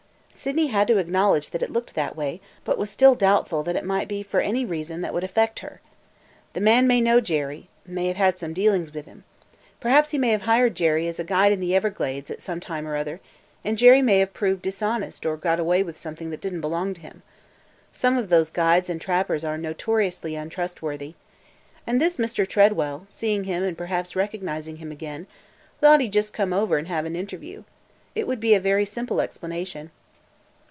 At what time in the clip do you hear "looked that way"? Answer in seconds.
1.71-2.41